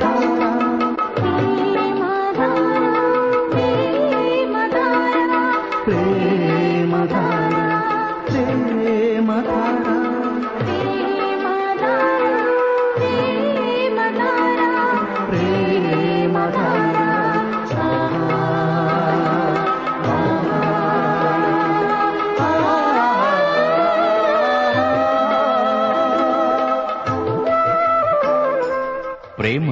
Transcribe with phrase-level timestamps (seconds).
[0.00, 0.37] Thank.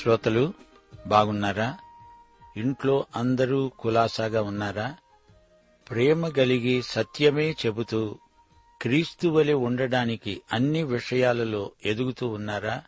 [0.00, 0.52] శ్రోతలు
[1.06, 1.78] బాగున్నారా?
[2.56, 4.96] ఇంట్లో అందరూ కులాసాగా ఉన్నారా?
[5.90, 8.18] ప్రేమ గలిగి సత్యమే చెబుతూ
[8.82, 12.82] క్రీస్తు వలె ఉండడానికి అన్ని విషయాలలో ఎదుగుతూ ఉన్నారా?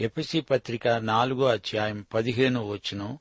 [0.00, 3.16] ఎపిసి పత్రిక నాలుగో అధ్యాయం పదిహేను వచ్చిన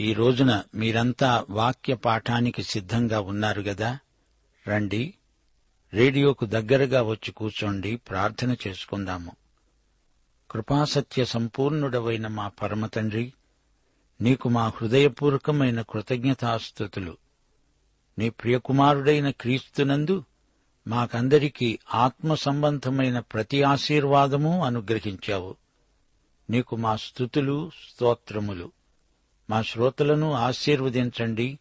[0.00, 3.98] ఈ రోజున మీరంతా వాక్య పాఠానికి సిద్ధంగా ఉన్నారు గదా?
[4.68, 5.14] రండి
[5.94, 9.39] రేడియోకు దగ్గరగా వచ్చి కూర్చోండి ప్రార్థన చేసుకుందాము.
[10.50, 13.32] కృపాసత్య సంపూర్ణుడవైన మా పరమతండ్రి
[14.20, 17.16] నీకు మా హృదయపూర్వకమైన కృతజ్ఞతాస్థుతులు
[18.18, 20.24] నీ ప్రియకుమారుడైన క్రీస్తునందు
[20.86, 25.56] మాకందరికీ ఆత్మ సంబంధమైన ప్రతి ఆశీర్వాదము అనుగ్రహించావు.
[26.50, 28.72] నీకు మా స్థుతులు స్తోత్రములు.
[29.50, 31.58] మా శ్రోతలను ఆశీర్వదించండి.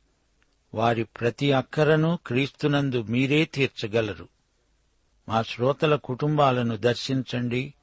[0.74, 4.28] వారి ప్రతి అక్కరను క్రీస్తునందు మీరే తీర్చగలరు.
[5.30, 7.74] మా శ్రోతల కుటుంబాలను దర్శించండి.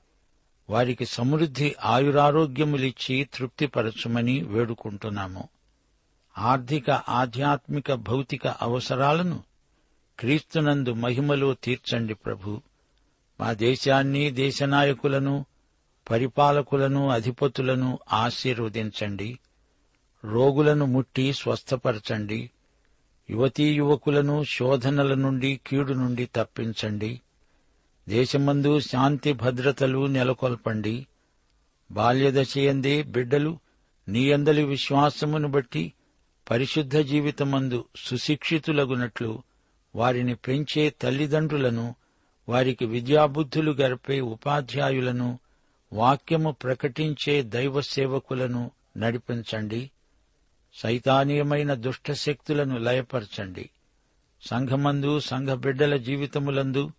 [0.70, 5.48] వారికి సమృద్ధి ఆయురారోగ్యములిచ్చి తృప్తిపరచుమని వేడుకుంటున్నాము.
[6.38, 9.42] ఆర్థిక ఆధ్యాత్మిక భౌతిక అవసరాలను
[10.18, 12.62] క్రీస్తునందు మహిమలో తీర్చండి ప్రభు.
[13.40, 15.46] మా దేశాన్ని దేశనాయకులను
[16.10, 19.38] పరిపాలకులను అధిపతులను ఆశీర్వదించండి.
[20.24, 22.50] రోగులను ముట్టి స్వస్థపరచండి.
[23.30, 27.20] యువతీ యువకులను శోధనల నుండి కీడు నుండి తప్పించండి.
[28.08, 31.06] దేశమందు శాంతి భద్రతలు నెలకొల్పండి.
[31.90, 33.58] బాల్యదశయందే బిడ్డలు
[34.08, 35.92] నీయందలి విశ్వాసమును బట్టి
[36.50, 39.42] పరిశుద్ధ జీవితమందు సుశిక్షితులగునట్లు
[39.96, 41.94] వారిని పెంచే తల్లిదండ్రులను
[42.48, 45.38] వారికి విద్యాబుద్ధులు గరిపే ఉపాధ్యాయులను
[45.92, 49.90] వాక్యము ప్రకటించే దైవ సేవకులను నడిపించండి.
[50.74, 53.70] సైతానీయమైన దుష్టశక్తులను లయపరచండి.
[54.42, 56.90] సంఘమందు సంఘ బిడ్డల జీవితములందు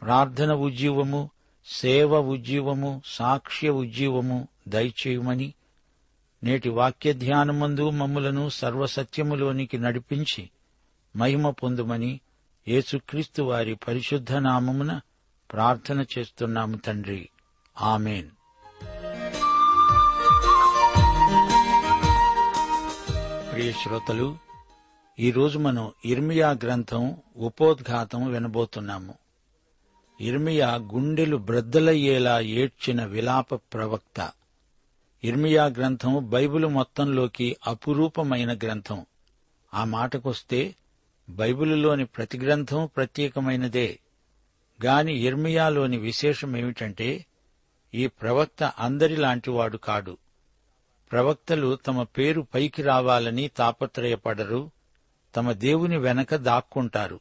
[0.00, 1.30] ప్రార్థన ఉజ్జీవము
[1.66, 5.54] సేవ ఉజ్జీవము సాక్ష్య ఉజ్జీవము దయచేయమని
[6.44, 10.50] నేటి వాక్య ధ్యానమందు మమ్ములను సర్వసత్యములోనికి నడిపించి
[11.16, 12.20] మహిమ పొందుమని
[12.68, 15.00] యేసుక్రీస్తు వారి పరిశుద్ధ నామమున
[15.52, 17.28] ప్రార్థన చేస్తున్నాము తండ్రి.
[17.80, 18.28] ఆమెన్.
[23.52, 24.36] ప్రియ శ్రోతలు
[25.18, 29.19] ఈరోజు మనం ఇర్మియా గ్రంథం ఉపోద్ఘాతం వినబోతున్నాము.
[30.20, 34.32] ఇర్మియా గుండెలు బ్రద్దలయ్యేలా ఏడ్చిన విలాప ప్రవక్త.
[35.24, 39.06] ఇర్మియా గ్రంథం బైబిలు మొత్తంలోకి అపురూపమైన గ్రంథం.
[39.74, 40.76] ఆ మాటకొస్తే
[41.30, 43.98] బైబిలులోని ప్రతి గ్రంథం ప్రత్యేకమైనదే.
[44.84, 47.26] గాని ఇర్మియాలోని విశేషమేమిటంటే
[47.94, 50.16] ఈ ప్రవక్త అందరిలాంటివాడు కాడు.
[51.12, 54.70] ప్రవక్తలు తమ పేరు పైకి రావాలని తాపత్రయపడరు
[55.36, 57.20] తమ దేవుని వెనక దాక్కుంటారు.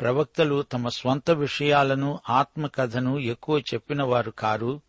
[0.00, 4.80] ప్రవక్తలు తమ స్వంత విషయాలను ఆత్మకథను ఎక్కువ చెప్పినవారు కారు.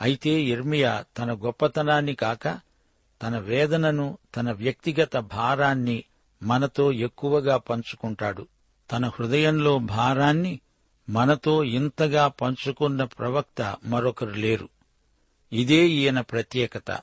[0.00, 2.48] అయితే ఇర్మియా తన గొప్పతనాన్ని కాక
[3.22, 6.04] తన వేదనను తన వ్యక్తిగత భారాన్ని
[6.42, 8.46] మనతో ఎక్కువగా పంచుకుంటాడు.
[8.92, 10.60] తన హృదయంలో భారాన్ని
[11.08, 14.68] మనతో ఇంతగా పంచుకున్న ప్రవక్త మరొకరు లేరు.
[15.52, 16.98] ఇదే ఈయన ప్రత్యేకత.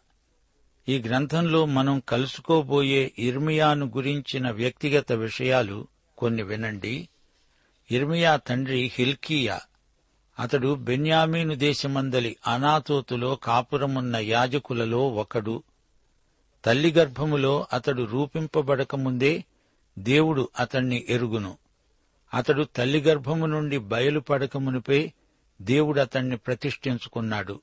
[0.89, 5.87] ఈ గ్రంథంలో మనం కలుసుకోబోయే ఇర్మియాను గురించిన వ్యక్తిగత విషయాలు
[6.17, 7.09] కొన్ని వినండి.
[7.91, 9.61] ఇర్మియా తండ్రి హిల్కియా.
[10.39, 15.63] అతడు బెన్యామీను దేశమందలి అనాతోతులో కాపురమున్న యాజకులలో ఒకడు.
[16.65, 19.43] తల్లి గర్భములో అతడు రూపింపబడకముందే
[19.99, 21.57] దేవుడు అతణ్ణి ఎరుగును.
[22.33, 25.11] అతడు తల్లి గర్భము నుండి బయలుపడకమునిపై
[25.61, 27.61] దేవుడు అతణ్ణి ప్రతిష్ఠించుకున్నాడు.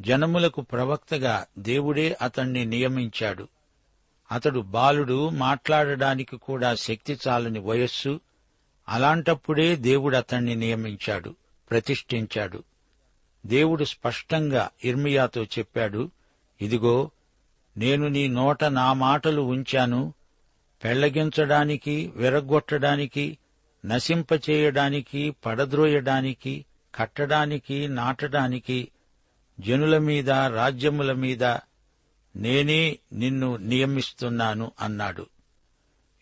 [0.00, 3.48] జనములకు ప్రవక్తగా దేవుడే అతణ్ణి నియమించాడు.
[4.32, 8.20] అతడు బాలుడు మాట్లాడడానికి కూడా శక్తి చాలని వయస్సు
[8.88, 11.34] అలాంటప్పుడే దేవుడు అతణ్ణి నియమించాడు
[11.70, 12.62] ప్రతిష్ఠించాడు.
[13.46, 16.10] దేవుడు స్పష్టంగా ఇర్మియాతో చెప్పాడు
[16.60, 17.10] ఇదిగో
[17.76, 20.14] నేను నీ నోట నా మాటలు ఉంచాను
[20.84, 23.38] పెళ్ళగించడానికి విరగొట్టడానికి
[23.86, 26.64] నశింపచేయడానికి పడద్రోయడానికి
[26.94, 28.88] కట్టడానికి నాటడానికి
[29.60, 31.44] జనుల మీద రాజ్యముల మీద
[32.36, 35.26] నేనే నిన్ను నియమిస్తున్నాను అన్నాడు.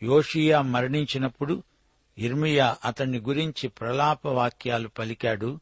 [0.03, 1.63] యోషియా మరణించినప్పుడు
[2.19, 5.61] ఇర్మియా అతన్ని గురించి ప్రలాప వాక్యాలు పలికాడు.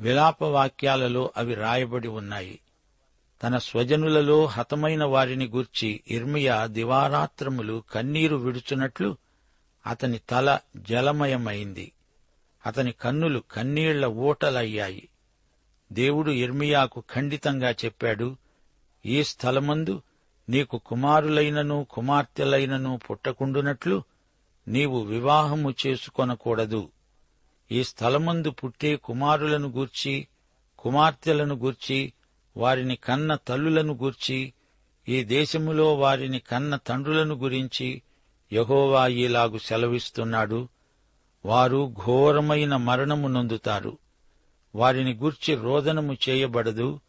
[0.00, 2.60] విలాప వాక్యాలలో అవి రాయబడి ఉన్నాయి.
[3.42, 9.16] తన స్వజనులలో హతమైన వారిని గూర్చి ఇర్మియా దివారాత్రములు కన్నీరు విడుచున్నట్లు
[9.86, 11.92] అతని తల జలమయమైంది.
[12.66, 15.08] అతని కన్నులు కన్నీళ్ళ ఊటలయ్యాయి.
[15.92, 18.36] దేవుడు ఇర్మియాకు ఖండితంగా చెప్పాడు
[19.06, 20.02] ఈ స్థలమందు
[20.48, 24.02] నీకు కుమారులైనను కుమార్తెలైనను పుట్టకుండునట్లు
[24.68, 26.88] నీవు వివాహము చేసుకొనకూడదు.
[27.72, 30.28] ఈ స్థలమందు పుట్టే కుమారులను గూర్చి
[30.78, 32.12] కుమార్తెలను గూర్చి
[32.56, 34.52] వారిని కన్న తల్లులను గూర్చి
[35.08, 38.02] ఈ దేశములో వారిని కన్న తండ్రులను గురించి
[38.52, 40.68] యహోవా ఈలాగు సెలవిస్తున్నాడు.
[41.46, 43.98] వారు ఘోరమైన మరణము నొందుతారు.
[44.74, 47.00] వారిని గూర్చి రోదనము చేయబడదు.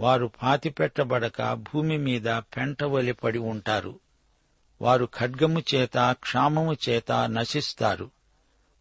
[0.00, 4.00] వారు పాతిపెట్టబడక భూమి మీద పెంటవలి పడి ఉంటారు.
[4.82, 8.10] వారు ఖడ్గము చేత క్షామము చేత నశిస్తారు.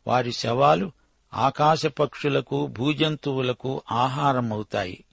[0.08, 0.92] వారి శవాలు
[1.34, 5.04] ఆకాశ పక్షులకు భూజంతువులకు ఆహారమవుతాయి.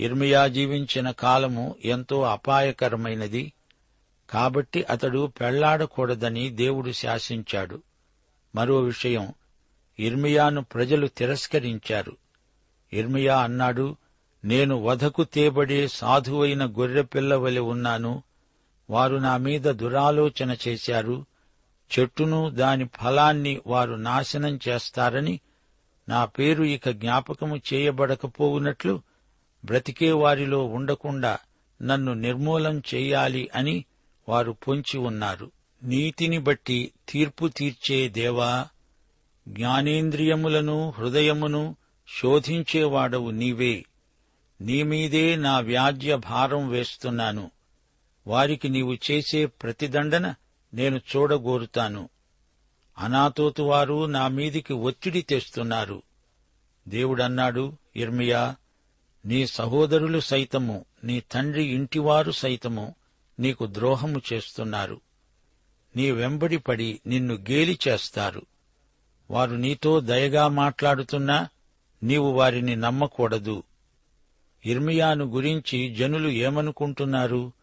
[0.00, 3.52] ఇర్మియా జీవించిన కాలము ఎంతో అపాయకరమైనది.
[4.30, 7.82] కాబట్టి అతడు పెళ్ళాడకూడదని దేవుడు శాసించాడు.
[8.54, 9.32] మరో విషయం
[9.98, 12.16] ఇర్మియాను ప్రజలు తిరస్కరించారు.
[12.92, 13.96] ఇర్మియా అన్నాడు
[14.44, 18.22] నేను వధకు తేబడే సాధువైన గొర్రెపిల్లవలి ఉన్నాను.
[18.90, 21.26] వారు నా మీద దురాలోచన చేశారు.
[21.98, 25.40] చెట్టును దాని ఫలాన్ని వారు నాశనం చేస్తారని
[26.08, 29.02] నా పేరు ఇక జ్ఞాపకము చేయబడకపోవునట్లు
[29.64, 31.38] బ్రతికే వారిలో ఉండకుండా
[31.82, 33.84] నన్ను నిర్మూలం చెయ్యాలి అని
[34.28, 35.50] వారు పొంచి ఉన్నారు.
[35.82, 38.66] నీతిని బట్టి తీర్పు తీర్చే దేవా
[39.48, 41.76] జ్ఞానేంద్రియములను హృదయమును
[42.22, 43.84] శోధించేవాడవు నీవే.
[44.60, 47.50] నీమీదే నా వ్యాజ్య భారం వేస్తున్నాను.
[48.28, 50.34] వారికి నీవు చేసే ప్రతిదండన
[50.74, 52.08] నేను చూడగోరుతాను.
[52.98, 56.02] అనాతోతు వారు నా మీదికి ఒత్తిడి తెస్తున్నారు.
[56.88, 58.56] దేవుడన్నాడు ఇర్మియా
[59.26, 62.94] నీ సహోదరులు సైతము నీ తండ్రి ఇంటివారు సైతము
[63.40, 65.00] నీకు ద్రోహము చేస్తున్నారు.
[65.96, 68.42] నీ వెంబడి పడి నిన్ను గేలి చేస్తారు.
[69.30, 71.48] వారు నీతో దయగా మాట్లాడుతున్నా
[72.02, 73.62] నీవు వారిని నమ్మకూడదు.
[74.66, 77.57] ఇర్మియాను గురించి జనులు ఏమనుకుంటున్నారు?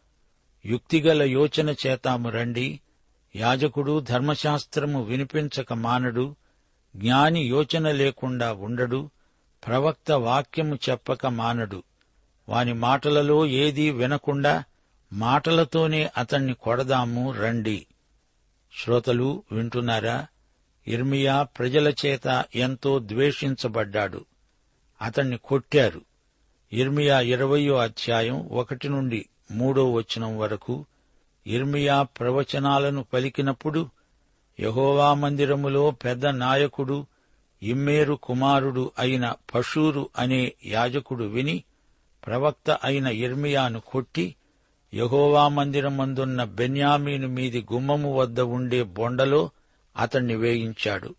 [0.66, 2.80] యుక్తిగల యోచన చేతాము రండి.
[3.36, 6.36] యాజకుడు ధర్మశాస్త్రము వినిపించక మానడు.
[6.96, 9.10] జ్ఞాని యోచన లేకుండా ఉండడు.
[9.68, 11.84] ప్రవక్త వాక్యము చెప్పక మానడు.
[12.50, 14.64] వాని మాటలలో ఏదీ వినకుండా
[15.14, 17.88] మాటలతోనే అతణ్ణి కొడదాము రండి.
[18.84, 20.28] శ్రోతలు వింటున్నారా?
[20.88, 24.26] ఇర్మియా ప్రజల చేత ఎంతో ద్వేషించబడ్డాడు.
[25.02, 26.02] అతణ్ణి కొట్టారు.
[26.74, 30.86] ఇర్మియా ఇరవయో అధ్యాయం ఒకటి నుండి మూడో వచనం వరకు
[31.48, 33.90] ఇర్మియా ప్రవచనాలను పలికినప్పుడు
[34.60, 37.06] యహోవా మందిరములో పెద్ద నాయకుడు
[37.64, 41.64] ఇమ్మేరు కుమారుడు అయిన పషూరు అనే యాజకుడు విని
[42.28, 44.36] ప్రవక్త అయిన ఇర్మియాను కొట్టి
[44.94, 49.50] యహోవా మందిరమందున్న బెన్యామీను మీది గుమ్మము వద్ద ఉండే బొండలో
[49.98, 51.16] అతణ్ణి వేయించాడు.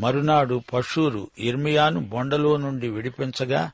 [0.00, 3.70] మరునాడు పషూరు ఇర్మియాను బొండలో నుండి విడిపించగా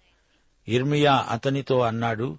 [0.69, 2.37] ఇర్మియా అతనితో అన్నాడు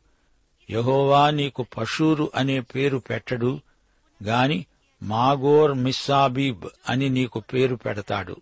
[0.69, 3.59] యహోవా నీకు పషూరు అనే పేరు పెట్టడు
[4.23, 4.65] గాని
[5.03, 8.37] మాగోర్ మిస్సాబీబ్ అని నీకు పేరు పెడతాడు.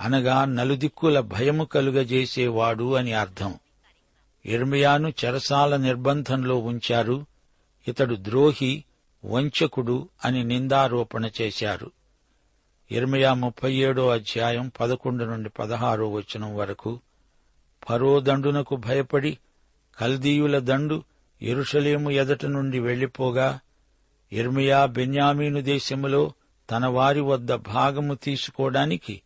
[0.00, 3.54] అనగా నలుదిక్కుల భయము కలుగజేసేవాడు అని అర్థం.
[4.46, 7.26] ఇర్మియాను చెరసాల నిర్బంధంలో ఉంచారు
[7.88, 8.84] ఇతడు ద్రోహి
[9.24, 11.90] వంచకుడు అని నిందారోపణ చేశారు.
[12.90, 17.00] ఇర్మియా ముప్పై ఏడో అధ్యాయం పదకొండు నుండి పదహారో వచనం వరకు
[17.88, 19.38] ఫరో దండునకు భయపడి
[19.98, 21.02] కల్దీయుల దండు
[21.42, 23.60] ఎరుషలేము ఎదట నుండి వెళ్ళిపోగా
[24.32, 26.32] ఇర్మియా బెన్యామీను దేశములో
[26.70, 29.22] తన వారి వద్ద భాగము తీసుకోవడానికి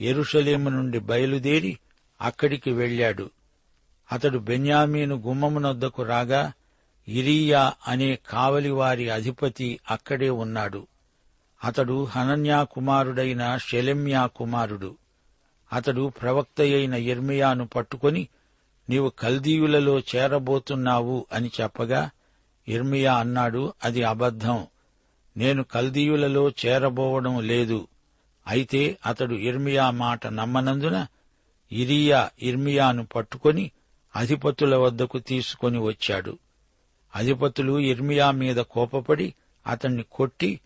[0.00, 1.78] ఎరుషలేము నుండి బయలుదేరి
[2.20, 3.30] అక్కడికి వెళ్ళాడు
[4.12, 6.52] అతడు బెన్యామీను గుమ్మమునొద్దకు రాగా
[7.08, 10.86] ఇరియా అనే కావలివారి అధిపతి అక్కడే ఉన్నాడు.
[11.64, 14.96] అతడు హనన్యా కుమారుడైన షెలెమ్యా కుమారుడు.
[15.72, 18.28] అతడు ప్రవక్త అయిన ఇర్మియాను పట్టుకొని
[18.90, 22.10] నీవు కల్దీయులలో చేరబోతున్నావు అని చెప్పగా
[22.68, 24.66] ఇర్మియా అన్నాడు అది అబద్ధం.
[25.36, 27.88] నేను కల్దీయులలో చేరబోవడం లేదు.
[28.46, 31.06] అయితే అతడు ఇర్మియా మాట నమ్మనందున
[31.72, 33.70] ఇరియా ఇర్మియాను పట్టుకొని
[34.16, 36.38] అధిపతుల వద్దకు తీసుకొని వచ్చాడు.
[37.16, 39.34] అధిపతులు ఇర్మియా మీద కోపపడి
[39.66, 40.60] అతణ్ణి కొట్టి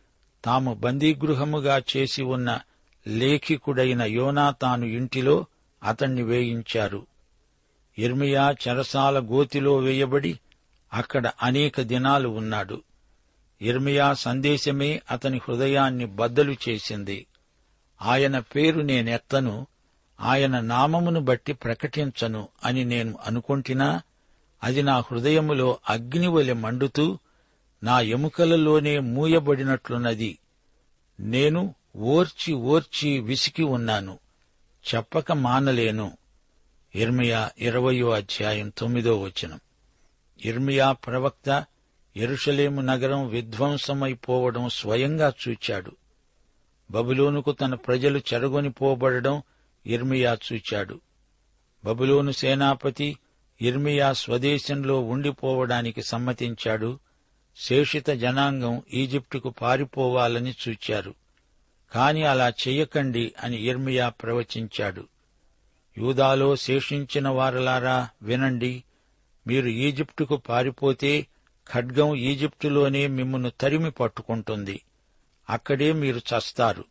[0.45, 2.61] తాము బందీగృహముగా చేసి ఉన్న
[3.07, 5.47] లేఖికుడైన యోనాతాను ఇంటిలో
[5.83, 7.07] అతణ్ణి వేయించారు.
[7.99, 10.41] ఇర్మియా చెరసాల గోతిలో వేయబడి
[10.93, 12.83] అక్కడ అనేక దినాలు ఉన్నాడు.
[13.63, 17.27] ఇర్మియా సందేశమే అతని హృదయాన్ని బద్దలు చేసింది.
[18.03, 19.67] ఆయన పేరు నేనెత్తను
[20.21, 24.03] ఆయన నామమును బట్టి ప్రకటించను అని నేను అనుకొంటినా
[24.65, 27.19] అది నా హృదయములో అగ్నివలె మండుతూ
[27.83, 30.39] నా ఎముకలలోనే మూయబడినట్లున్నది.
[31.21, 34.19] నేను ఓర్చి ఓర్చి విసికి ఉన్నాను
[34.95, 36.18] చెప్పక మానలేను.
[36.95, 39.61] ఇర్మియా ఇరవయో అధ్యాయం తొమ్మిదో వచనం.
[40.45, 41.65] ఇర్మియా ప్రవక్త
[42.17, 45.93] ఎరుషలేము నగరం విధ్వంసమైపోవడం స్వయంగా చూచాడు.
[46.91, 49.43] బబులోనుకు తన ప్రజలు చెరగొనిపోబడడం
[49.87, 51.01] ఇర్మియా చూచాడు.
[51.85, 53.19] బబులోను సేనాపతి
[53.63, 56.99] ఇర్మియా స్వదేశంలో ఉండిపోవడానికి సమ్మతించాడు.
[57.57, 61.15] శేషిత జనాంగం ఈజిప్టుకు పారిపోవాలని చూచారు.
[61.93, 65.05] కాని అలా చెయ్యకండి అని ఇర్మియా ప్రవచించాడు.
[65.99, 68.85] యూదాలో శేషించిన వారలారా వినండి.
[69.47, 71.27] మీరు ఈజిప్టుకు పారిపోతే
[71.73, 74.83] ఖడ్గం ఈజిప్టులోనే మిమ్మను తరిమి పట్టుకుంటుంది.
[75.51, 76.85] అక్కడే మీరు చస్తారు.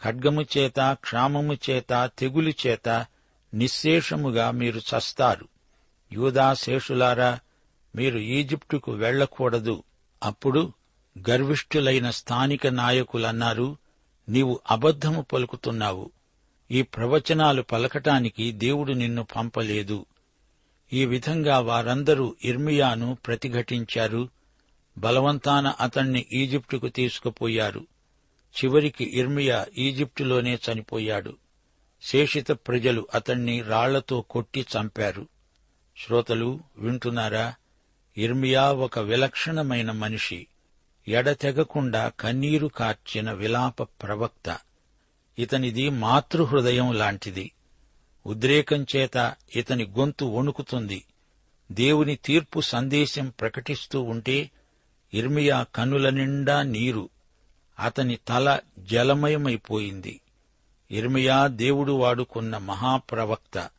[0.00, 3.06] ఖడ్గము చేత క్షామము చేత తెగులు చేత
[3.54, 5.48] నిశ్శేషముగా మీరు చస్తారు.
[6.12, 7.38] యూదా శేషులారా
[7.96, 9.82] మీరు ఈజిప్టుకు వెళ్ళకూడదు
[10.22, 10.72] అప్పుడు
[11.30, 13.76] గర్విష్ఠులైన స్థానిక నాయకులన్నారు
[14.28, 16.10] నీవు అబద్ధము పలుకుతున్నావు.
[16.70, 20.06] ఈ ప్రవచనాలు పలకటానికి దేవుడు నిన్ను పంపలేదు.
[20.92, 24.28] ఈ విధంగా వారందరూ ఇర్మియాను ప్రతిఘటించారు.
[24.98, 27.86] బలవంతాన అతణ్ణి ఈజిప్టుకు తీసుకుపోయారు.
[28.56, 31.36] చివరికి ఇర్మియా ఈజిప్టులోనే చనిపోయాడు.
[32.02, 35.26] శేషిత ప్రజలు అతణ్ణి రాళ్ళతో కొట్టి చంపారు.
[36.06, 37.54] శ్రోతలు వింటున్నారా?
[38.16, 40.46] ఇర్మియా ఒక విలక్షణమైన మనిషి.
[41.08, 44.69] ఎడతెగకుండా కన్నీరు కార్చిన విలాప ప్రవక్త.
[45.40, 47.52] ఇతనిది మాతృహృదయం లాంటిది.
[48.26, 51.04] ఉద్రేకం చేత ఇతని గొంతు వణుకుతుంది.
[51.72, 54.50] దేవుని తీర్పు సందేశం ప్రకటిస్తూ ఉంటే
[55.14, 57.08] ఇర్మియా కనుల నిండా నీరు.
[57.78, 60.20] అతని తల జలమయమైపోయింది.
[60.90, 63.70] ఇర్మియా దేవుడు వాడుకున్న మహాప్రవక్త.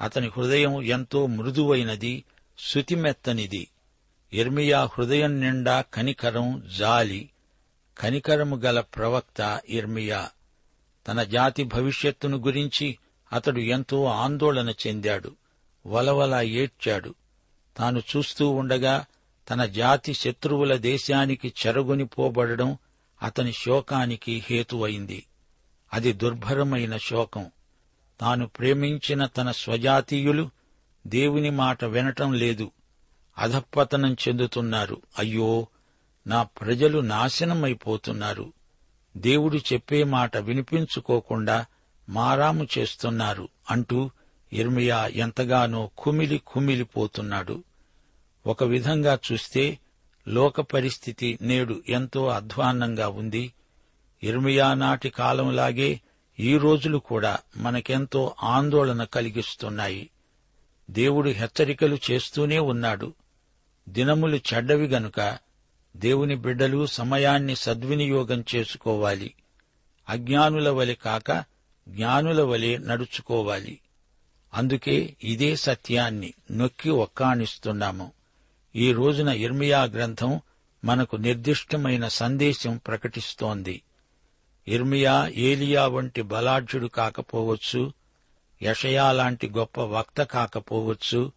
[0.00, 2.24] అతని హృదయం ఎంతో మృదువైనది
[2.58, 3.68] శుతిమెత్తనిది.
[4.32, 7.30] ఇర్మియా హృదయం నిండా కనికరం జాలి.
[7.98, 10.30] కనికరము గల ప్రవక్త ఇర్మియా.
[11.08, 12.98] తన జాతి భవిష్యత్తును గురించి
[13.32, 15.36] అతడు ఎంతో ఆందోళన చెందాడు.
[15.86, 17.14] వలవలా ఏడ్చాడు.
[17.76, 19.06] తాను చూస్తూ ఉండగా
[19.50, 22.78] తన జాతి శత్రువుల దేశానికి చెరగొనిపోబడడం
[23.22, 25.26] అతని శోకానికి హేతువైంది.
[25.92, 27.50] అది దుర్భరమైన శోకం.
[28.20, 30.50] తాను ప్రేమించిన తన స్వజాతీయులు
[31.06, 32.70] దేవుని మాట వినటం లేదు.
[33.38, 35.02] అధపతనం చెందుతున్నారు.
[35.18, 35.66] అయ్యో
[36.26, 38.52] నా ప్రజలు నాశనమైపోతున్నారు.
[39.16, 41.66] దేవుడు చెప్పే మాట వినిపించుకోకుండా
[42.08, 44.10] మారాము చేస్తున్నారు అంటూ
[44.52, 47.64] ఇర్మియా ఎంతగానో కుమిలి కుమిలిపోతున్నాడు.
[48.46, 49.78] ఒక విధంగా చూస్తే
[50.28, 53.52] లోక పరిస్థితి నేడు ఎంతో అధ్వాన్నంగా ఉంది.
[54.22, 56.00] ఇర్మియా నాటి కాలంలాగే
[56.40, 60.10] ఈ రోజులు కూడా మనకెంతో ఆందోళన కలిగిస్తున్నాయి.
[60.90, 63.14] దేవుడు హెచ్చరికలు చేస్తూనే ఉన్నాడు.
[63.88, 65.38] దినములు చెడ్డవి గనుక
[65.96, 69.34] దేవుని బిడ్డలు సమయాన్ని సద్వినియోగం చేసుకోవాలి.
[70.08, 71.44] అజ్ఞానుల వలె కాక
[71.88, 73.78] జ్ఞానుల వలె నడుచుకోవాలి.
[74.54, 78.12] అందుకే ఇదే సత్యాన్ని నొక్కి ఒక్కానిస్తున్నాము.
[78.76, 80.40] ఈ రోజున ఇర్మియా గ్రంథం
[80.84, 83.82] మనకు నిర్దిష్టమైన సందేశం ప్రకటిస్తోంది.
[84.68, 87.92] ఇర్మియా ఏలియా వంటి బలాఢ్యుడు కాకపోవచ్చు
[88.62, 91.32] యషయా లాంటి గొప్ప వక్త కాకపోవచ్చు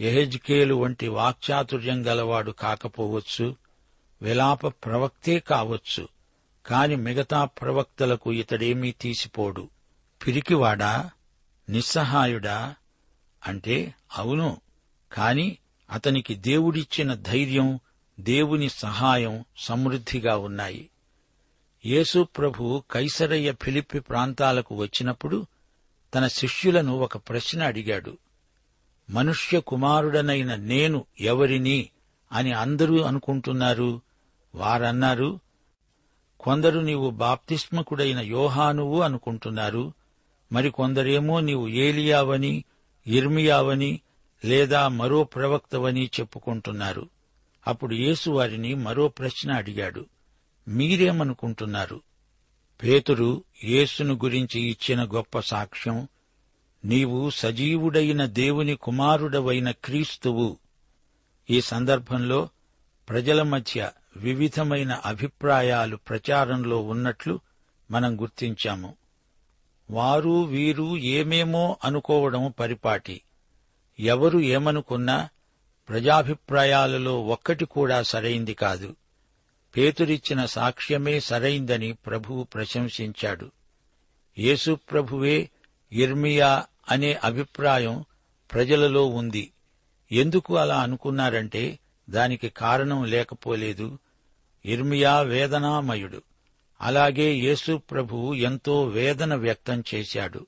[0.00, 3.56] ఎహెజ్కేలు వంటి వాక్చాతుర్యం గలవాడు కాకపోవచ్చు
[4.22, 6.08] విలాప ప్రవక్తే కావచ్చు.
[6.66, 9.68] కాని మిగతా ప్రవక్తలకు ఇతడేమీ తీసిపోడు.
[10.26, 11.10] పిరికివాడా?
[11.68, 12.74] నిస్సహాయుడా?
[13.46, 14.60] అంటే అవును.
[15.12, 15.58] కాని
[15.90, 17.80] అతనికి దేవుడిచ్చిన ధైర్యం
[18.20, 20.90] దేవుని సహాయం సమృద్ధిగా ఉన్నాయి.
[21.86, 25.46] యేసు ప్రభు కైసరయ్య ఫిలిప్పి ప్రాంతాలకు వచ్చినప్పుడు
[26.14, 28.18] తన శిష్యులను ఒక ప్రశ్న అడిగాడు.
[29.10, 31.88] మనుష్య కుమారుడనైన నేను ఎవరిని
[32.32, 34.00] అని అందరూ అనుకుంటున్నారు?
[34.54, 35.40] వారన్నారు
[36.40, 39.92] కొందరు నీవు బాప్తిస్మకుడైన యోహానువు అనుకుంటున్నారు.
[40.52, 42.64] మరికొందరేమో నీవు ఏలియావని
[43.06, 44.00] ఇర్మియావని
[44.44, 47.08] లేదా మరో ప్రవక్తవని చెప్పుకుంటున్నారు.
[47.66, 50.06] అప్పుడు యేసు వారిని మరో ప్రశ్న అడిగాడు
[50.68, 52.02] మీరేమనుకుంటున్నారు?
[52.82, 56.08] పేతురు యేసును గురించి ఇచ్చిన గొప్ప సాక్ష్యం
[56.84, 60.58] నీవు సజీవుడైన దేవుని కుమారుడవైన క్రీస్తువు.
[61.50, 62.48] ఈ సందర్భంలో
[63.08, 67.40] ప్రజల మధ్య వివిధమైన అభిప్రాయాలు ప్రచారంలో ఉన్నట్లు
[67.90, 68.96] మనం గుర్తించాము.
[69.90, 73.20] వారు వీరు ఏమేమో అనుకోవడం పరిపాటి.
[74.00, 75.28] ఎవరు ఏమనుకున్నా
[75.88, 78.96] ప్రజాభిప్రాయాలలో ఒక్కటి కూడా సరైంది కాదు.
[79.76, 83.50] పేతురిచ్చిన సాక్ష్యమే సరైందని ప్రభువు ప్రశంసించాడు.
[84.38, 85.50] యేసు ప్రభువే
[85.92, 88.04] ఇర్మియా అనే అభిప్రాయం
[88.52, 89.52] ప్రజలలో ఉంది.
[90.12, 91.78] ఎందుకు అలా అనుకున్నారంటే
[92.10, 93.98] దానికి కారణం లేకపోలేదు.
[94.64, 96.22] ఇర్మియా వేదనామయుడు.
[96.80, 100.46] అలాగే యేసు ప్రభువు ఎంతో వేదన వ్యక్తం చేశాడు.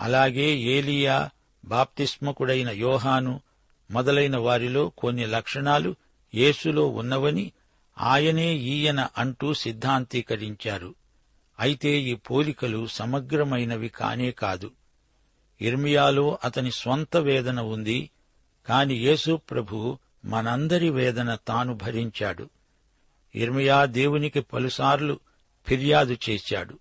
[0.00, 1.30] అలాగే ఏలియా
[1.64, 3.40] బాప్తిస్మకుడైన యోహాను
[3.90, 5.94] మొదలైన వారిలో కొన్ని లక్షణాలు
[6.34, 7.52] యేసులో ఉన్నవని
[7.98, 10.94] ఆయనే ఈయన అంటూ సిద్ధాంతీకరించారు.
[11.60, 14.70] అయితే ఈ పోలికలు సమగ్రమైనవి కానే కాదు.
[15.60, 18.10] ఇర్మియాలో అతని స్వంత వేదన ఉంది.
[18.68, 19.98] కాని యేసు ప్రభు
[20.28, 22.50] మనందరి వేదన తాను భరించాడు.
[23.34, 25.20] ఇర్మియా దేవునికి పలుసార్లు
[25.66, 26.78] ఫిర్యాదు చేశాడు.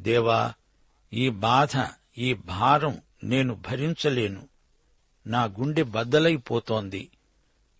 [0.00, 0.52] దేవా
[1.12, 1.70] ఈ బాధ
[2.18, 4.48] ఈ భారం నేను భరించలేను.
[5.26, 7.10] నా గుండె బద్దలైపోతోంది.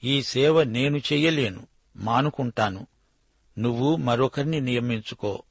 [0.05, 2.87] ఈ సేవ నేను చెయ్యలేను మానుకుంటాను.
[3.59, 5.43] నువ్వు మరొకరిని నియమించుకో.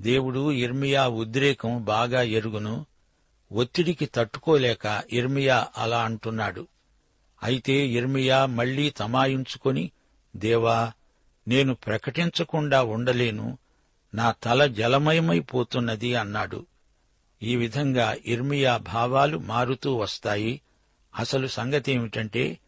[0.00, 2.86] దేవుడు ఇర్మియా ఉద్రేకం బాగా ఎరుగును.
[3.52, 6.68] ఒత్తిడికి తట్టుకోలేక ఇర్మియా అలా అంటున్నాడు.
[7.42, 9.90] అయితే ఇర్మియా మళ్ళీ తమాయించుకొని
[10.36, 10.92] దేవా
[11.48, 13.58] నేను ప్రకటించకుండా ఉండలేను.
[14.14, 16.66] నా తల జలమయమైపోతున్నది అన్నాడు.
[17.42, 20.60] ఈ విధంగా ఇర్మియా భావాలు మారుతూ వస్తాయి.
[21.16, 22.58] అసలు సంగతేమిటంటే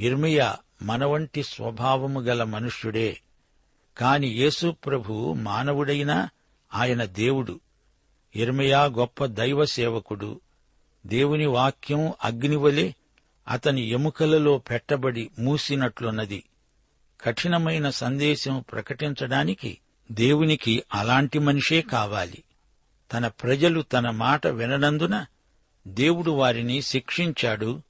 [0.00, 3.20] ఇర్మియా మనవంటి స్వభావము గల మనుష్యుడే.
[3.98, 6.28] కాని యేసు ప్రభు మానవుడైనా
[6.74, 7.60] ఆయన దేవుడు.
[8.36, 10.40] ఇర్మియా గొప్ప దైవ సేవకుడు.
[11.06, 12.94] దేవుని వాక్యం అగ్నివలే
[13.48, 16.44] అతని ఎముకలలో పెట్టబడి మూసినట్లున్నది.
[17.20, 19.78] కఠినమైన సందేశం ప్రకటించడానికి
[20.12, 22.44] దేవునికి అలాంటి మనిషే కావాలి.
[23.12, 25.26] తన ప్రజలు తన మాట విననందున
[25.88, 27.82] దేవుడు వారిని శిక్షించాడు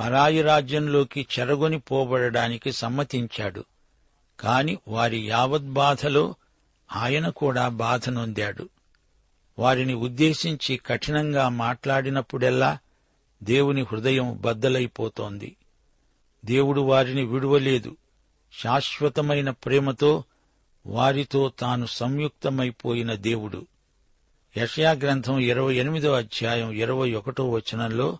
[0.00, 3.64] పరాయి రాజ్యంలోకి చెరగొని పోబడడానికి సమ్మతించాడు.
[4.40, 6.34] కాని వారి యావద్బాధలో
[6.96, 8.68] ఆయన కూడా బాధ నొందాడు.
[9.58, 12.78] వారిని ఉద్దేశించి కఠినంగా మాట్లాడినప్పుడెల్లా
[13.42, 15.56] దేవుని హృదయం బద్దలైపోతోంది.
[16.44, 17.96] దేవుడు వారిని విడువలేదు.
[18.52, 20.24] శాశ్వతమైన ప్రేమతో
[20.86, 23.66] వారితో తాను సంయుక్తమైపోయిన దేవుడు.
[24.56, 28.18] యషయా గ్రంథం ఇరవై ఎనిమిదో అధ్యాయం ఇరవై ఒకటో వచనంలో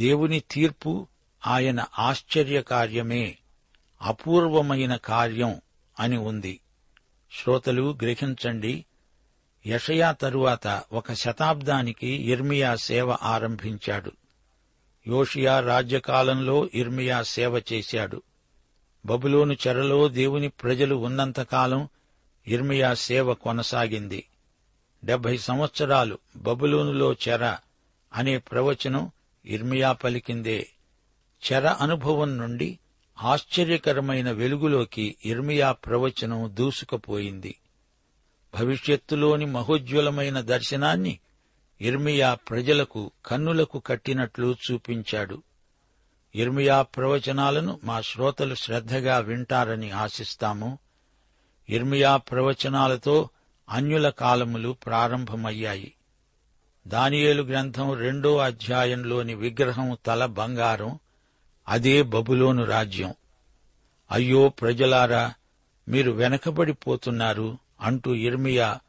[0.00, 1.06] దేవుని తీర్పు
[1.46, 3.38] ఆయన ఆశ్చర్య కార్యమే
[4.02, 5.60] అపూర్వమైన కార్యం
[6.00, 6.60] అని ఉంది.
[7.32, 8.84] శ్రోతలు గ్రహించండి.
[9.66, 14.12] యషయా తరువాత ఒక శతాబ్దానికి ఇర్మియా సేవ ఆరంభించాడు.
[15.06, 18.22] యోషియా రాజ్యకాలంలో ఇర్మియా సేవ చేశాడు.
[19.06, 21.88] బబులోను చెరలో దేవుని ప్రజలు ఉన్నంతకాలం
[22.46, 24.24] ఇర్మియా సేవ కొనసాగింది.
[25.04, 27.56] డెబ్బై సంవత్సరాలు బబులోనులో చెర
[28.14, 29.10] అనే ప్రవచనం
[29.46, 30.68] ఇర్మియా పలికిందే.
[31.52, 32.78] చెర అనుభవం నుండి
[33.22, 37.54] ఆశ్చర్యకరమైన వెలుగులోకి ఇర్మియా ప్రవచనం దూసుకుపోయింది.
[38.54, 41.18] భవిష్యత్తులోని మహోజ్వలమైన దర్శనాన్ని
[41.82, 45.42] ఇర్మియా ప్రజలకు కన్నులకు కట్టినట్లు చూపించాడు.
[46.34, 50.78] ఇర్మియా ప్రవచనాలను మా శ్రోతలు శ్రద్ధగా వింటారని ఆశిస్తాము.
[51.68, 53.28] ఇర్మియా ప్రవచనాలతో
[53.68, 55.92] అన్యుల కాలములు ప్రారంభమయ్యాయి.
[56.88, 60.98] దానియేలు గ్రంథం రెండో అధ్యాయంలోని విగ్రహం తల బంగారం
[61.68, 63.14] అదే బబులోను రాజ్యం.
[64.10, 65.34] అయ్యో ప్రజలారా
[65.88, 68.80] మీరు వెనకబడిపోతున్నారు అంటూ ఇర్మియా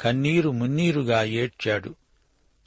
[0.00, 1.94] కన్నీరు మున్నీరుగా ఏడ్చాడు.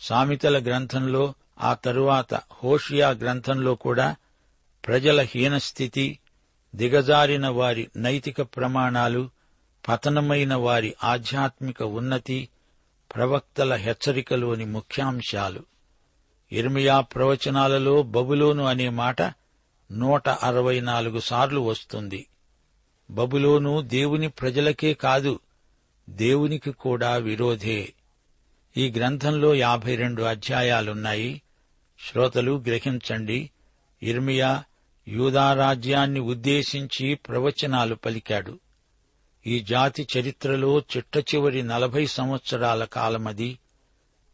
[0.02, 4.16] సామెతల గ్రంథంలో ఆ తరువాత హోషియా గ్రంథంలో కూడా
[4.88, 6.20] ప్రజల హీనస్థితి
[6.76, 9.30] దిగజారిన వారి నైతిక ప్రమాణాలు
[9.88, 12.50] పతనమైన వారి ఆధ్యాత్మిక ఉన్నతి
[13.16, 15.64] ప్రవక్తల హెచ్చరికలోని ముఖ్యాంశాలు.
[16.52, 19.22] ఇర్మియా ప్రవచనాలలో బబులోను అనే మాట
[19.92, 22.28] నూట అరవై నాలుగు సార్లు వస్తుంది.
[23.12, 25.40] బబులోను దేవుని ప్రజలకే కాదు
[26.10, 27.94] దేవునికి కూడా విరోధే.
[28.78, 31.42] ఈ గ్రంథంలో యాభై రెండు అధ్యాయాలున్నాయి.
[32.10, 33.50] శ్రోతలు గ్రహించండి.
[34.04, 34.64] ఇర్మియా
[35.08, 38.60] యూదారాజ్యాన్ని ఉద్దేశించి ప్రవచనాలు పలికాడు.
[39.48, 43.60] ఈ జాతి చరిత్రలో చిట్ట చివరి నలభై సంవత్సరాల కాలమది.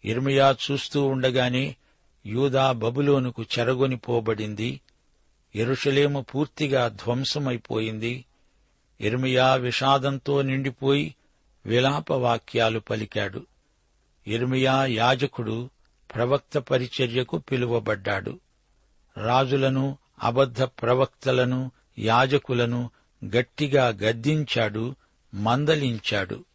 [0.06, 1.76] ఇర్మియా చూస్తూ ఉండగానే
[2.26, 4.82] యూదా బబులోనుకు చెరగొనిపోబడింది
[5.56, 8.26] ఎరుషలేము పూర్తిగా ధ్వంసమైపోయింది.
[9.02, 11.16] ఇర్మియా విషాదంతో నిండిపోయి
[11.66, 13.46] విలాప వాక్యాలు పలికాడు.
[14.28, 15.70] ఇర్మియా యాజకుడు
[16.16, 18.40] ప్రవక్త పరిచర్యకు పిలువబడ్డాడు.
[19.18, 22.90] రాజులను అబద్ధ ప్రవక్తలను యాజకులను
[23.26, 24.96] గట్టిగా గద్దించాడు
[25.34, 26.46] మందలించాడు.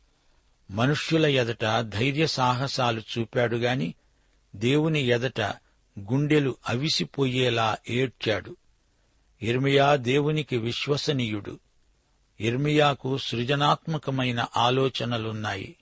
[0.71, 3.95] మనుష్యుల ఎదట ధైర్య సాహసాలు చూపాడుగాని
[4.57, 5.41] దేవుని ఎదట
[5.99, 8.57] గుండెలు అవిసిపోయేలా ఏడ్చాడు.
[9.43, 11.59] ఇర్మియా దేవునికి విశ్వసనీయుడు.
[12.41, 15.77] ఇర్మియాకు సృజనాత్మకమైన ఆలోచనలున్నాయి.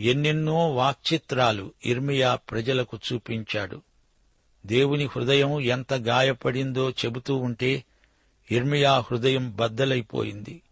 [0.00, 3.82] ఎన్నెన్నో వాక్చిత్రాలు ఇర్మియా ప్రజలకు చూపించాడు.
[4.66, 7.84] దేవుని హృదయం ఎంత గాయపడిందో చెబుతూ ఉంటే
[8.50, 10.62] ఇర్మియా హృదయం బద్దలైపోయింది.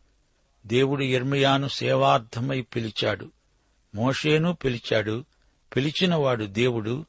[0.67, 3.31] దేవుడు ఇర్మియాను సేవార్థమై పిలిచాడు.
[3.95, 5.25] మోషేను పిలిచాడు.
[5.77, 7.05] పిలిచినవాడు దేవుడు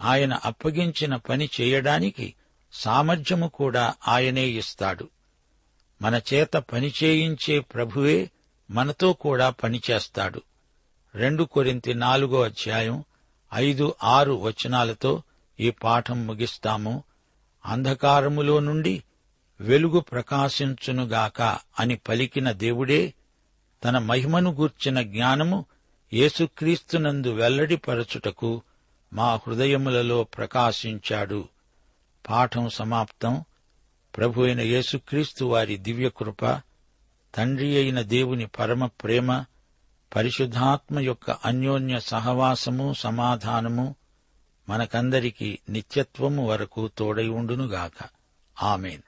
[0.00, 2.34] ఆయన అప్పగించిన పని చేయడానికి
[2.72, 5.08] సామర్థ్యము కూడా ఆయనే ఇస్తాడు.
[6.02, 8.30] మన చేత పని చేయించే ప్రభువే
[8.70, 10.42] మనతో కూడా పనిచేస్తాడు
[11.14, 13.04] రెండు కొరింతి నాలుగో అధ్యాయం
[13.54, 15.22] ఐదు ఆరు వచనాలతో
[15.60, 17.04] ఈ పాఠం ముగిస్తాము.
[17.66, 19.02] అంధకారములో నుండి
[19.60, 23.14] వెలుగు ప్రకాశించునుగాక అని పలికిన దేవుడే
[23.84, 25.64] తన మహిమను గూర్చిన జ్ఞానము
[26.12, 28.62] యేసుక్రీస్తునందు వెల్లడిపరచుటకు
[29.12, 31.48] మా హృదయములలో ప్రకాశించాడు.
[32.28, 33.44] పాఠం సమాప్తం.
[34.16, 36.60] ప్రభు అయిన యేసుక్రీస్తు వారి దివ్యకృప
[37.34, 39.44] తండ్రి అయిన దేవుని పరమ ప్రేమ
[40.16, 43.94] పరిశుద్ధాత్మ యొక్క అన్యోన్య సహవాసము సమాధానము
[44.68, 48.08] మనకందరికీ నిత్యత్వము వరకు తోడై ఉండునుగాక.
[48.62, 49.02] ఆమెన్.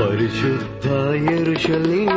[0.00, 0.86] పరిశుద్ధ
[1.30, 2.07] ఎరుషలీ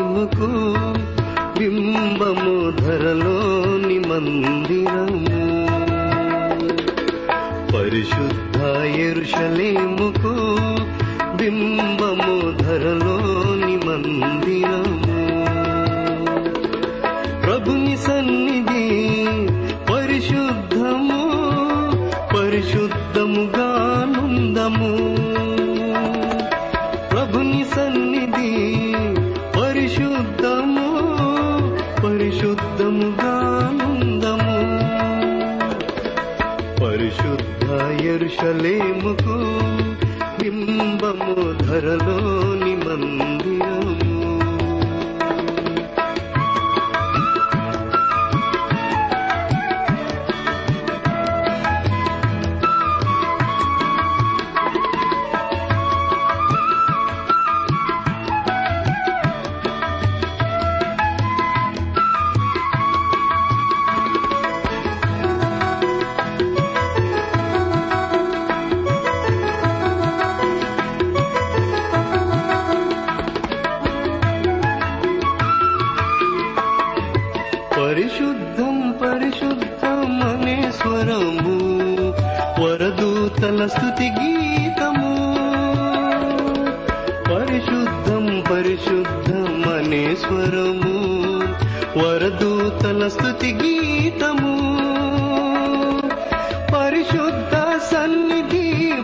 [42.04, 44.01] ధరలోని మందిరము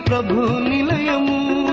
[0.08, 1.66] ప్రభు నిలయము.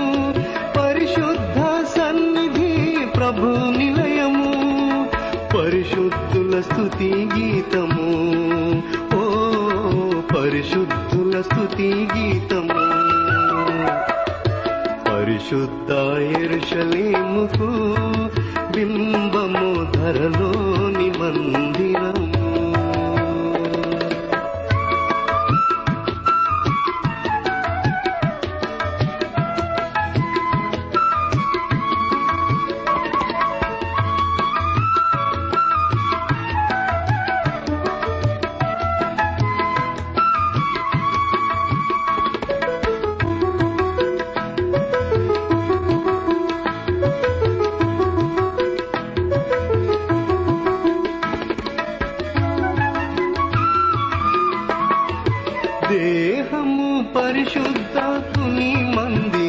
[0.78, 1.58] పరిశుద్ధ
[1.98, 3.46] సన్నిధి ప్రభు
[3.78, 4.52] నిలయము.
[5.56, 8.32] పరిశుద్ధుల స్థుతి గీతము.
[9.16, 9.50] ఓ
[10.20, 13.06] పరిశుద్ధుల స్థుతి గీతము.
[15.10, 15.92] పరిశుద్ధ
[16.38, 17.66] ఎరుషలేముకు
[18.74, 22.25] బింబము ధరలోని మందిరము
[55.90, 59.45] దేహము పరిశుద్ధాత్ముని మంది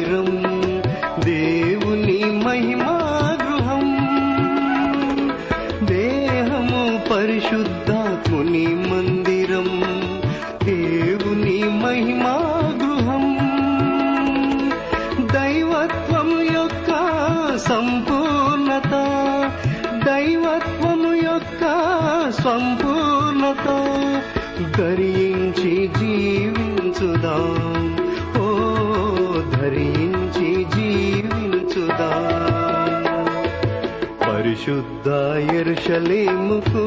[35.58, 36.84] ఎరుషలేముకు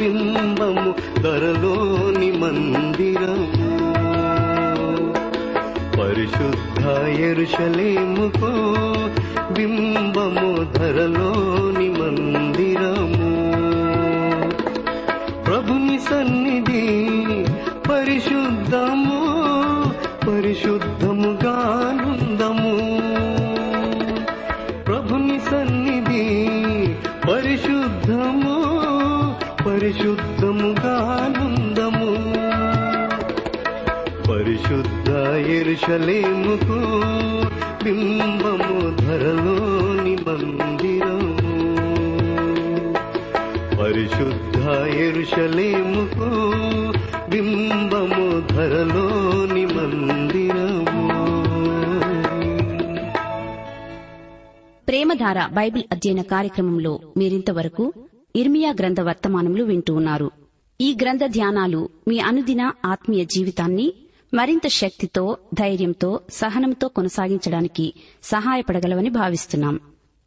[0.00, 3.70] బింబము ధరలోని మందిరము.
[6.00, 6.84] పరిశుద్ధ
[7.20, 8.52] ఎరుషలేముకు
[9.54, 13.27] బింబము ధరలోని మందిరము.
[35.88, 36.78] ఎరుషలేముకు
[37.84, 41.52] బింబము ధరలోని మందిరము
[43.82, 44.58] పరిశుద్ధ
[44.96, 46.28] ఎరుషలేముకు
[47.30, 51.06] బింబము ధరలోని మందిరము.
[54.88, 57.92] ప్రేమధార బైబిల్ అధ్యయన కార్యక్రమంలో మీరింతవరకు
[58.36, 60.30] ఇర్మియా గ్రంథ వర్తమానములు వింటూ ఉన్నారు.
[60.80, 63.92] ఈ గ్రంథ ధ్యానాలు మీ అనుదిన ఆత్మీయ జీవితాన్ని
[64.34, 69.80] మరింత శక్తితో ధైర్యంతో సహనంతో కొనసాగించడానికి సహాయపడగలవని భావిస్తున్నాం.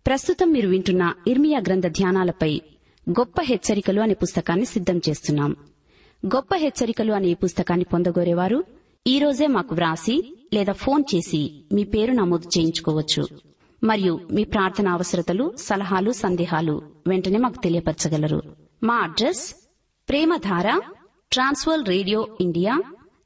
[0.07, 2.61] ప్రస్తుతం మీరు వింటున్న ఇర్మియా గ్రంథ ధ్యానాలపై
[3.09, 5.55] గొప్ప హెచ్చరికలు అనే పుస్తకాన్ని సిద్దం చేస్తున్నాం.
[6.25, 8.63] గొప్ప హెచ్చరికలు అనే ఈ పుస్తకాన్ని పొందగోరేవారు
[9.07, 13.27] ఈ రోజే మాకు వ్రాసి లేదా ఫోన్ చేసి మీ పేరు నమోదు చేయించుకోవచ్చు.
[13.83, 18.41] మరియు మీ ప్రార్థన అవసరతలు సలహాలు సందేహాలు వెంటనే మాకు తెలియపరచగలరు.
[18.83, 19.55] మా address
[20.09, 20.81] Premadhara
[21.31, 22.81] Trans World radio India